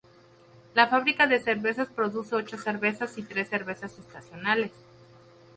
La 0.73 0.87
fábrica 0.87 1.27
de 1.27 1.39
cerveza 1.39 1.85
produce 1.85 2.33
ocho 2.33 2.57
cervezas 2.57 3.19
y 3.19 3.21
tres 3.21 3.49
cervezas 3.49 3.99
estacionales. 3.99 4.71